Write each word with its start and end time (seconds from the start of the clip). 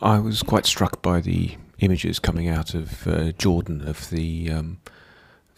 I 0.00 0.18
was 0.18 0.42
quite 0.42 0.66
struck 0.66 1.02
by 1.02 1.20
the 1.20 1.56
images 1.78 2.18
coming 2.18 2.48
out 2.48 2.74
of 2.74 3.06
uh, 3.06 3.32
Jordan 3.32 3.86
of 3.86 4.10
the, 4.10 4.50
um, 4.50 4.80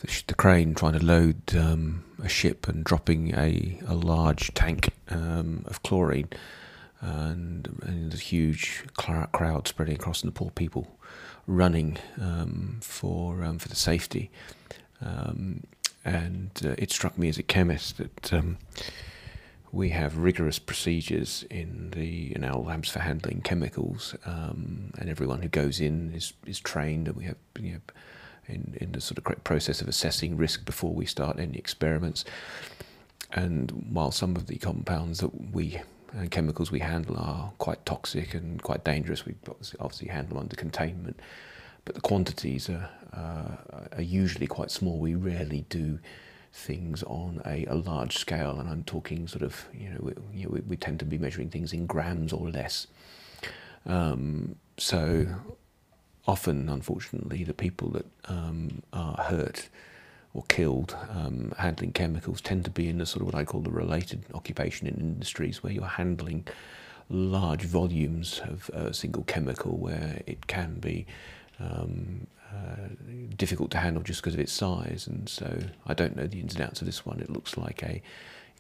the, 0.01 0.09
sh- 0.09 0.25
the 0.27 0.35
crane 0.35 0.75
trying 0.75 0.93
to 0.99 1.05
load 1.05 1.55
um, 1.57 2.05
a 2.23 2.29
ship 2.29 2.69
and 2.69 2.85
dropping 2.85 3.35
a, 3.35 3.81
a 3.87 3.95
large 3.95 4.53
tank 4.55 4.91
um, 5.09 5.65
of 5.67 5.83
chlorine, 5.83 6.29
and, 7.01 7.79
and 7.83 8.13
a 8.13 8.17
huge 8.17 8.85
crowd 8.97 9.69
spreading 9.69 9.95
across, 9.95 10.23
and 10.23 10.29
the 10.33 10.39
poor 10.39 10.51
people 10.51 10.97
running 11.47 11.99
um, 12.21 12.79
for 12.83 13.45
um, 13.45 13.59
for 13.59 13.69
the 13.69 13.77
safety. 13.77 14.31
Um, 15.01 15.65
and 16.05 16.51
uh, 16.65 16.75
it 16.79 16.91
struck 16.91 17.19
me 17.19 17.29
as 17.29 17.39
a 17.39 17.43
chemist 17.43 17.99
that 17.99 18.33
we 19.73 19.91
have 19.91 20.17
rigorous 20.17 20.59
procedures 20.59 21.45
in 21.51 21.91
the 21.91 22.35
in 22.35 22.45
our 22.45 22.59
labs 22.59 22.89
for 22.91 23.01
handling 23.01 23.41
chemicals, 23.43 24.15
um, 24.25 24.93
and 24.99 25.11
everyone 25.11 25.43
who 25.43 25.49
goes 25.49 25.81
in 25.81 26.13
is 26.15 26.33
is 26.47 26.61
trained, 26.61 27.09
and 27.09 27.17
we 27.17 27.25
have 27.25 27.37
you 27.59 27.73
know, 27.73 27.81
in 28.47 28.77
in 28.81 28.93
the 28.93 29.01
sort 29.01 29.19
of 29.19 29.45
process 29.45 29.81
of 29.81 29.89
assessing 29.89 30.37
risk 30.37 30.65
before 30.65 30.95
we 30.95 31.07
start 31.07 31.39
any 31.39 31.59
experiments. 31.59 32.25
And 33.33 33.71
while 33.91 34.13
some 34.13 34.37
of 34.37 34.47
the 34.47 34.57
compounds 34.57 35.19
that 35.19 35.53
we 35.53 35.81
and 36.13 36.31
chemicals 36.31 36.71
we 36.71 36.79
handle 36.79 37.17
are 37.19 37.53
quite 37.59 37.85
toxic 37.85 38.35
and 38.35 38.63
quite 38.63 38.85
dangerous, 38.85 39.27
we 39.27 39.35
obviously 39.81 40.09
handle 40.09 40.35
them 40.35 40.45
under 40.45 40.57
containment, 40.57 41.21
but 41.85 41.95
the 41.95 42.01
quantities 42.01 42.71
are 42.71 42.89
uh, 43.13 43.57
are 43.97 44.03
usually 44.03 44.47
quite 44.47 44.71
small. 44.71 44.99
We 44.99 45.15
rarely 45.15 45.65
do 45.69 45.99
things 46.57 47.03
on 47.03 47.43
a, 47.45 47.67
a, 47.67 47.75
large 47.75 48.17
scale, 48.17 48.59
and 48.59 48.69
I'm 48.69 48.83
talking 48.85 49.29
sort 49.29 49.43
of, 49.43 49.67
you 49.75 49.91
know, 49.91 49.99
we, 50.01 50.13
you 50.33 50.45
know, 50.45 50.51
we, 50.51 50.61
we 50.61 50.77
tend 50.77 50.99
to 51.01 51.05
be 51.05 51.19
measuring 51.19 51.51
things 51.51 51.73
in 51.73 51.87
grams 51.87 52.33
or 52.33 52.49
less. 52.49 52.87
Um, 53.85 54.57
so 54.79 55.27
often, 56.27 56.69
unfortunately, 56.69 57.45
the 57.45 57.55
people 57.55 57.91
that 57.91 58.07
um, 58.25 58.83
are 58.93 59.17
hurt 59.25 59.69
or 60.33 60.45
killed 60.49 60.97
um, 61.11 61.53
handling 61.59 61.93
chemicals 61.93 62.41
tend 62.41 62.65
to 62.65 62.71
be 62.71 62.89
in 62.89 62.99
the 62.99 63.07
sort 63.07 63.21
of 63.21 63.27
what 63.27 63.35
I 63.35 63.45
call 63.45 63.61
the 63.61 63.71
related 63.71 64.25
occupation 64.35 64.87
in 64.87 64.97
industries 64.97 65.63
where 65.63 65.73
you're 65.73 65.85
handling 65.85 66.47
large 67.09 67.63
volumes 67.63 68.41
of 68.45 68.71
a 68.71 68.93
single 68.93 69.23
chemical 69.25 69.77
where 69.77 70.23
it 70.27 70.47
can 70.47 70.81
be 70.81 71.07
um, 71.59 72.27
uh, 72.53 72.89
difficult 73.37 73.71
to 73.73 73.79
handle 73.79 74.03
just 74.03 74.21
because 74.21 74.35
of 74.35 74.41
its 74.41 74.53
size. 74.53 75.07
And 75.07 75.29
so 75.29 75.59
I 75.87 75.95
don't 75.95 76.17
know 76.17 76.27
the 76.27 76.41
ins 76.41 76.55
and 76.55 76.63
outs 76.63 76.81
of 76.81 76.87
this 76.87 77.05
one. 77.05 77.21
It 77.21 77.31
looks 77.31 77.57
like 77.57 77.83
a, 77.83 78.03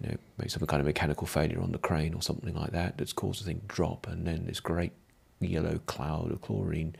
you 0.00 0.08
know, 0.08 0.16
maybe 0.38 0.50
some 0.50 0.66
kind 0.66 0.80
of 0.80 0.86
mechanical 0.86 1.26
failure 1.26 1.60
on 1.60 1.72
the 1.72 1.78
crane 1.78 2.14
or 2.14 2.22
something 2.22 2.54
like 2.54 2.72
that 2.72 2.98
that's 2.98 3.12
caused 3.12 3.40
the 3.40 3.44
thing 3.46 3.60
to 3.60 3.74
drop, 3.74 4.06
and 4.06 4.26
then 4.26 4.46
this 4.46 4.60
great 4.60 4.92
yellow 5.40 5.78
cloud 5.86 6.32
of 6.32 6.40
chlorine 6.40 6.96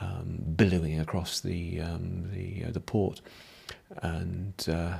um, 0.00 0.38
billowing 0.56 1.00
across 1.00 1.40
the 1.40 1.80
um, 1.80 2.30
the 2.32 2.64
uh, 2.66 2.70
the 2.70 2.80
port, 2.80 3.20
and 4.02 4.54
uh, 4.68 4.96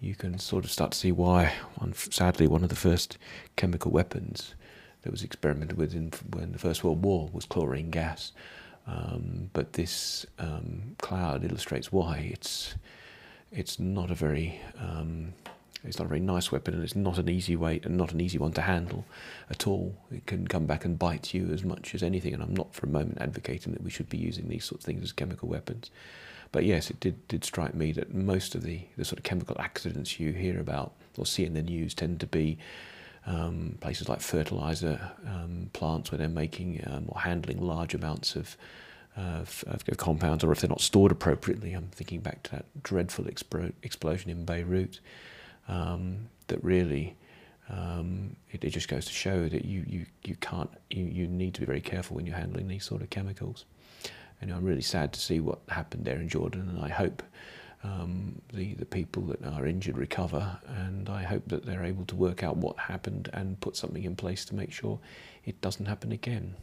you 0.00 0.14
can 0.14 0.38
sort 0.38 0.64
of 0.64 0.70
start 0.70 0.92
to 0.92 0.98
see 0.98 1.12
why. 1.12 1.52
One, 1.76 1.92
sadly, 1.94 2.46
one 2.46 2.62
of 2.62 2.70
the 2.70 2.76
first 2.76 3.18
chemical 3.56 3.90
weapons 3.90 4.54
that 5.02 5.10
was 5.10 5.22
experimented 5.22 5.76
with 5.76 5.94
in 5.94 6.12
when 6.34 6.52
the 6.52 6.58
First 6.58 6.84
World 6.84 7.02
War 7.02 7.28
was 7.32 7.44
chlorine 7.46 7.90
gas. 7.90 8.32
Um, 8.90 9.50
but 9.52 9.74
this 9.74 10.26
um, 10.38 10.96
cloud 10.98 11.44
illustrates 11.44 11.92
why 11.92 12.30
it's 12.32 12.74
it's 13.52 13.78
not 13.78 14.10
a 14.10 14.14
very 14.14 14.60
um, 14.78 15.32
it's 15.84 15.98
not 15.98 16.06
a 16.06 16.08
very 16.08 16.20
nice 16.20 16.52
weapon, 16.52 16.74
and 16.74 16.82
it's 16.82 16.96
not 16.96 17.18
an 17.18 17.28
easy 17.28 17.56
way 17.56 17.80
and 17.84 17.96
not 17.96 18.12
an 18.12 18.20
easy 18.20 18.36
one 18.36 18.52
to 18.52 18.62
handle 18.62 19.04
at 19.48 19.66
all. 19.66 19.94
It 20.10 20.26
can 20.26 20.46
come 20.46 20.66
back 20.66 20.84
and 20.84 20.98
bite 20.98 21.32
you 21.32 21.50
as 21.52 21.64
much 21.64 21.94
as 21.94 22.02
anything. 22.02 22.34
And 22.34 22.42
I'm 22.42 22.54
not 22.54 22.74
for 22.74 22.86
a 22.86 22.90
moment 22.90 23.18
advocating 23.20 23.72
that 23.72 23.82
we 23.82 23.90
should 23.90 24.08
be 24.08 24.18
using 24.18 24.48
these 24.48 24.64
sorts 24.64 24.84
of 24.84 24.86
things 24.86 25.02
as 25.02 25.12
chemical 25.12 25.48
weapons. 25.48 25.90
But 26.52 26.64
yes, 26.64 26.90
it 26.90 27.00
did 27.00 27.26
did 27.28 27.44
strike 27.44 27.74
me 27.74 27.92
that 27.92 28.12
most 28.12 28.54
of 28.54 28.62
the, 28.62 28.82
the 28.96 29.04
sort 29.04 29.18
of 29.18 29.24
chemical 29.24 29.56
accidents 29.58 30.18
you 30.18 30.32
hear 30.32 30.60
about 30.60 30.92
or 31.16 31.24
see 31.24 31.44
in 31.44 31.54
the 31.54 31.62
news 31.62 31.94
tend 31.94 32.20
to 32.20 32.26
be 32.26 32.58
um, 33.26 33.76
places 33.80 34.08
like 34.08 34.20
fertilizer 34.20 35.12
um, 35.26 35.70
plants 35.72 36.10
where 36.10 36.18
they're 36.18 36.28
making 36.28 36.82
um, 36.86 37.04
or 37.08 37.20
handling 37.20 37.60
large 37.60 37.94
amounts 37.94 38.36
of, 38.36 38.56
of, 39.16 39.64
of, 39.66 39.84
compounds, 39.98 40.42
or 40.42 40.52
if 40.52 40.60
they're 40.60 40.70
not 40.70 40.80
stored 40.80 41.12
appropriately. 41.12 41.72
I'm 41.72 41.88
thinking 41.88 42.20
back 42.20 42.42
to 42.44 42.50
that 42.52 42.82
dreadful 42.82 43.26
explosion 43.26 44.30
in 44.30 44.44
Beirut. 44.44 45.00
Um, 45.68 46.28
that 46.48 46.62
really, 46.64 47.16
um, 47.68 48.34
it, 48.50 48.64
it, 48.64 48.70
just 48.70 48.88
goes 48.88 49.04
to 49.04 49.12
show 49.12 49.48
that 49.48 49.64
you, 49.64 49.84
you, 49.86 50.06
you 50.24 50.34
can't, 50.36 50.70
you, 50.90 51.04
you 51.04 51.28
need 51.28 51.54
to 51.54 51.60
be 51.60 51.66
very 51.66 51.80
careful 51.80 52.16
when 52.16 52.26
you're 52.26 52.36
handling 52.36 52.66
these 52.66 52.84
sort 52.84 53.02
of 53.02 53.10
chemicals. 53.10 53.66
And 54.40 54.52
I'm 54.52 54.64
really 54.64 54.82
sad 54.82 55.12
to 55.12 55.20
see 55.20 55.38
what 55.38 55.60
happened 55.68 56.04
there 56.04 56.16
in 56.16 56.28
Jordan, 56.28 56.68
and 56.68 56.84
I 56.84 56.88
hope 56.88 57.22
um, 57.84 58.29
the, 58.52 58.74
the 58.74 58.84
people 58.84 59.22
that 59.24 59.44
are 59.44 59.66
injured 59.66 59.96
recover, 59.96 60.58
and 60.66 61.08
I 61.08 61.22
hope 61.22 61.48
that 61.48 61.64
they're 61.64 61.84
able 61.84 62.04
to 62.06 62.16
work 62.16 62.42
out 62.42 62.56
what 62.56 62.78
happened 62.78 63.30
and 63.32 63.60
put 63.60 63.76
something 63.76 64.04
in 64.04 64.16
place 64.16 64.44
to 64.46 64.54
make 64.54 64.72
sure 64.72 64.98
it 65.44 65.60
doesn't 65.60 65.86
happen 65.86 66.12
again. 66.12 66.54